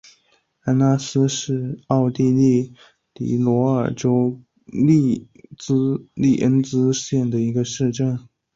[0.61, 2.73] 安拉斯是奥地利
[3.13, 5.27] 蒂罗尔州利
[6.41, 8.17] 恩茨县的一个市镇。